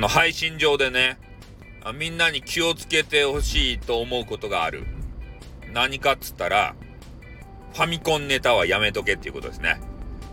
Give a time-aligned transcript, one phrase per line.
[0.00, 1.18] の、配信上でね、
[1.94, 4.84] みんなに気をつけてほしいと思うことがある。
[5.72, 6.74] 何かっつったら、
[7.72, 9.80] ファミコンネタはやめとけっていうことですね。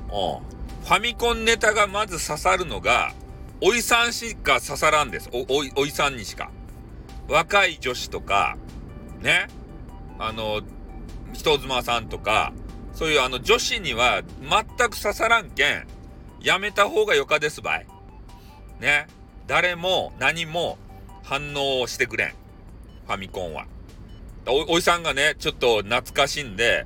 [0.09, 0.57] うん。
[0.85, 3.13] ファミコンネタがまず刺さるのが、
[3.61, 5.29] おいさんしか刺さらんです。
[5.31, 6.51] お、い、おいさんにしか。
[7.27, 8.57] 若い女子とか、
[9.21, 9.47] ね。
[10.19, 10.61] あの、
[11.33, 12.53] 人妻さんとか、
[12.93, 15.87] そういうあの女子には全く刺さらんけん、
[16.41, 17.85] やめた方がよかですばい。
[18.79, 19.07] ね。
[19.47, 20.77] 誰も何も
[21.23, 22.29] 反応してくれん。
[22.29, 23.65] ファミコンは。
[24.45, 26.85] お、おいさんがね、ちょっと懐かしんで、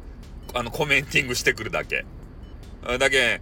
[0.54, 2.06] あの、コメンティングしてくるだけ。
[3.00, 3.42] だけ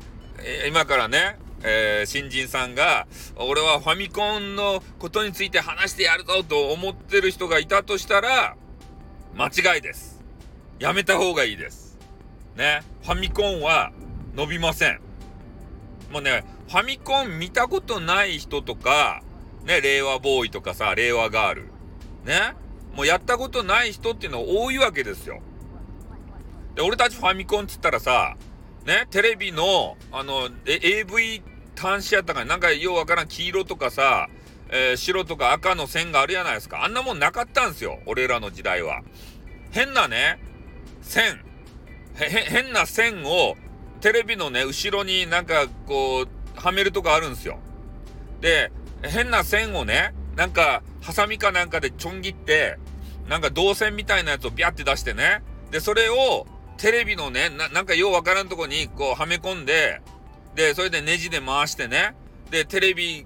[0.68, 8.56] 今からね、えー、新人さんが、俺はファミコンのことについて話してやるぞと思ってる人がいたとしたら、
[9.36, 10.22] 間違いです。
[10.80, 11.98] やめた方がいいです。
[12.56, 12.81] ね。
[13.04, 13.92] ファミコンは
[14.36, 15.02] 伸びません。
[16.12, 19.23] もうね、ファミコン見たことない人とか、
[19.66, 21.64] ね、令和ボーイとかさ、令和ガール。
[22.26, 22.53] ね。
[22.95, 25.42] もうやったことない人っていうの多いわけですよ。
[26.76, 28.38] で、俺たちファミコンっつったらさ、
[28.86, 31.42] ね、テレビの、あの、AV
[31.76, 34.30] 端子やったから、なんかようわからん黄色とかさ、
[34.70, 36.83] えー、白とか赤の線があるやないですか。
[36.86, 38.00] あんなもんなかったんですよ。
[38.06, 39.02] 俺らの時代は。
[39.72, 40.39] 変なね、
[41.02, 41.44] 線。
[42.16, 43.56] へ、変な線を、
[44.02, 47.59] テレビのね、後ろになんかこう、はめるとこあるんすよ。
[48.41, 48.71] で、
[49.02, 52.77] 変な線をね、なんか、ハサミかなんかでちょん切って、
[53.27, 55.41] なんか銅線みたいなやつをビャって出してね。
[55.71, 60.02] で、それを、テレビのね、ななんかようわからんとこにこうはめ込んで、
[60.55, 62.15] で、それでネジで回してね、
[62.52, 63.25] で、テレビ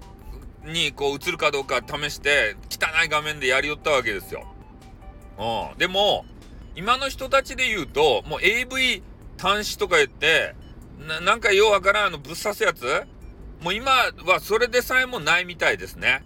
[0.64, 4.44] にこう映るかどうか試して、汚い画面でやりよったわけですよ。
[5.38, 5.78] うん。
[5.78, 6.26] でも、
[6.76, 9.02] 今の人たちで言うと、もう AV
[9.38, 10.54] 端子とか言って、
[11.06, 13.06] ななんかようわからんあのぶっ刺すやつ
[13.60, 13.90] もう今
[14.26, 16.24] はそれでさえもないみたいですね。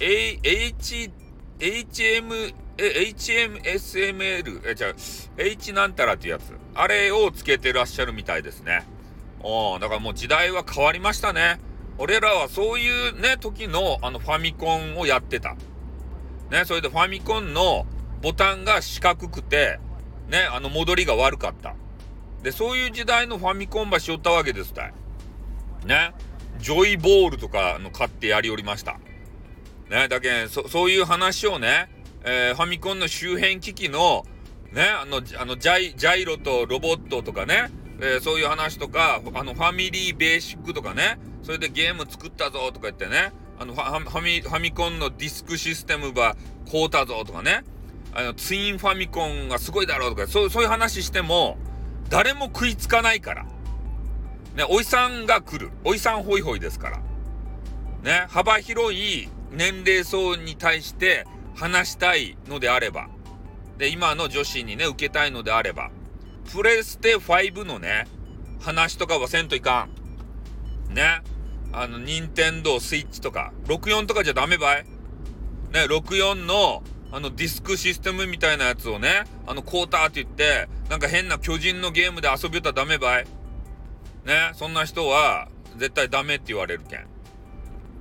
[0.00, 1.10] A、H、
[1.58, 4.92] HM、HMSML、え、じゃ
[5.38, 6.52] H なんたらっていうやつ。
[6.74, 8.86] あれをつけてらっしゃるみたいですね。
[9.44, 11.60] うん、だからもう時代は変わりましたね。
[11.98, 15.54] 俺らはそういうね、時のあのファミコンをやってた。
[16.50, 17.86] ね、それでファミコンの
[18.22, 19.78] ボタンが四角くて、
[20.28, 21.74] ね、あの戻りが悪かった。
[22.42, 24.92] で、そういう時代のファミコンばしよったわけですたい。
[25.86, 26.12] ね。
[26.58, 28.98] ジョイボールとかの買ってやりおりました。
[29.90, 31.88] ね、だけんそ、そういう話をね、
[32.24, 34.24] えー、ファミコンの周辺機器の
[34.72, 37.70] ね、あの、あのジャイ、ジャイロとロボットとかね、
[38.00, 46.36] えー、そういう話とか、あの、ファミリーベーシックとかね、それでゲーム作ったぞとか言ってね、あのファ、ファミ、ファミコンのディスクシステムば
[46.70, 47.64] 買うたぞとかね、
[48.14, 51.58] あの、ツインファミコンがすごいだろうとか、そう、そういう話しても、
[52.08, 53.46] 誰も食いつかないから。
[54.54, 55.70] ね、おいさんが来る。
[55.84, 56.98] おいさんホイホイですから。
[58.02, 63.08] ね、幅広い年齢層に対して話したいのであれば、
[63.78, 65.90] で、今の女子にね、受けたいのであれば、
[66.52, 68.06] プレステ5のね、
[68.60, 69.88] 話とかはせんといか
[70.90, 70.94] ん。
[70.94, 71.22] ね。
[71.72, 74.84] あの、ニンテンドースイッチとか、64とかじゃダメばい
[75.72, 83.26] ね、64の、あの、ディスクシステムみたいなやつをね、あの、コーターって言って、なんか変な巨人のゲームで遊びよったらダメばい
[84.24, 87.00] ね、そんな人は、絶対ダメって言われるけん。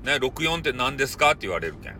[0.03, 1.93] ね、64って何ですかって言われるけん。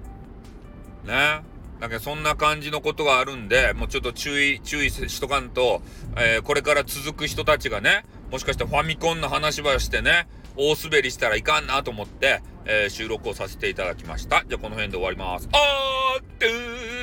[1.05, 1.41] ね。
[1.79, 5.81] だけどそんな感じのことがあるんで、もうちょっと注意、注意しとかんと、
[6.15, 14.43] えー、これから続く人たちがね、もしかしてファミコンの話ばしてね、大滑りしたらいかんなと思って、えー、収録をさせていただきました。
[14.47, 15.49] じゃあこの辺で終わります。
[15.51, 17.00] あーってー